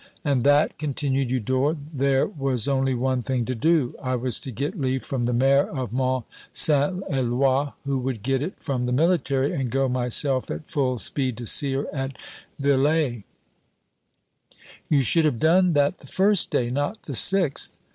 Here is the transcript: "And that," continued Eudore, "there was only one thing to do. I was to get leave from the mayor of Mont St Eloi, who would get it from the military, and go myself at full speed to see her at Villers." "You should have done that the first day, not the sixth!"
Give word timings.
"And 0.25 0.43
that," 0.43 0.79
continued 0.79 1.29
Eudore, 1.29 1.77
"there 1.93 2.25
was 2.25 2.67
only 2.67 2.95
one 2.95 3.21
thing 3.21 3.45
to 3.45 3.53
do. 3.53 3.93
I 4.01 4.15
was 4.15 4.39
to 4.39 4.49
get 4.49 4.81
leave 4.81 5.03
from 5.03 5.25
the 5.25 5.31
mayor 5.31 5.69
of 5.69 5.93
Mont 5.93 6.25
St 6.51 7.03
Eloi, 7.07 7.73
who 7.85 7.99
would 7.99 8.23
get 8.23 8.41
it 8.41 8.55
from 8.59 8.85
the 8.85 8.91
military, 8.91 9.53
and 9.53 9.69
go 9.69 9.87
myself 9.87 10.49
at 10.49 10.67
full 10.67 10.97
speed 10.97 11.37
to 11.37 11.45
see 11.45 11.73
her 11.73 11.85
at 11.93 12.17
Villers." 12.57 13.21
"You 14.89 15.01
should 15.01 15.25
have 15.25 15.39
done 15.39 15.73
that 15.73 15.99
the 15.99 16.07
first 16.07 16.49
day, 16.49 16.71
not 16.71 17.03
the 17.03 17.13
sixth!" 17.13 17.77